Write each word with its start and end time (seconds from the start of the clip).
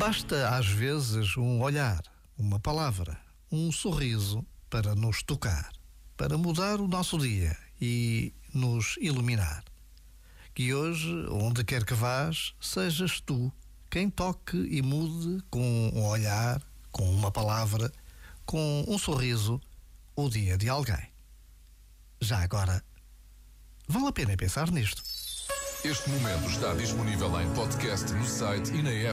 Basta 0.00 0.56
às 0.56 0.66
vezes 0.66 1.36
um 1.36 1.60
olhar, 1.60 2.00
uma 2.38 2.58
palavra, 2.58 3.20
um 3.52 3.70
sorriso 3.70 4.42
para 4.70 4.94
nos 4.94 5.22
tocar, 5.22 5.70
para 6.16 6.38
mudar 6.38 6.80
o 6.80 6.88
nosso 6.88 7.18
dia 7.18 7.54
e 7.78 8.32
nos 8.54 8.96
iluminar. 8.98 9.62
Que 10.54 10.72
hoje, 10.72 11.26
onde 11.30 11.62
quer 11.62 11.84
que 11.84 11.92
vás, 11.92 12.54
sejas 12.58 13.20
tu 13.20 13.52
quem 13.90 14.08
toque 14.08 14.56
e 14.56 14.80
mude 14.80 15.44
com 15.50 15.90
um 15.94 16.06
olhar, 16.06 16.62
com 16.90 17.04
uma 17.10 17.30
palavra, 17.30 17.92
com 18.46 18.82
um 18.88 18.96
sorriso, 18.96 19.60
o 20.16 20.30
dia 20.30 20.56
de 20.56 20.70
alguém. 20.70 21.10
Já 22.22 22.42
agora, 22.42 22.82
vale 23.86 24.08
a 24.08 24.12
pena 24.12 24.34
pensar 24.34 24.70
nisto. 24.70 25.02
Este 25.82 26.10
momento 26.10 26.46
está 26.50 26.74
disponível 26.74 27.40
em 27.40 27.50
podcast 27.54 28.12
no 28.12 28.26
site 28.26 28.70
e 28.70 28.82
na 28.82 28.90
app. 28.90 29.08